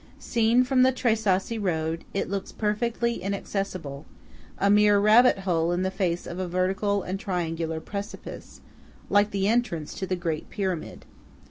Seen 0.17 0.63
from 0.63 0.81
the 0.81 0.91
Tre 0.91 1.13
Sassi 1.13 1.59
road, 1.59 2.05
it 2.11 2.27
looks 2.27 2.51
perfectly 2.51 3.21
inaccessible–a 3.21 4.67
mere 4.71 4.97
rabbit 4.99 5.37
hole 5.37 5.71
in 5.71 5.83
the 5.83 5.91
face 5.91 6.25
of 6.25 6.39
a 6.39 6.47
vertical 6.47 7.03
and 7.03 7.19
triangular 7.19 7.79
precipice, 7.79 8.61
like 9.11 9.29
the 9.29 9.47
entrance 9.47 9.93
to 9.93 10.07
the 10.07 10.15
Great 10.15 10.49
Pyramid. 10.49 11.05